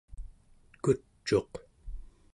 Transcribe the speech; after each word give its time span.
kuc'uq 0.83 1.53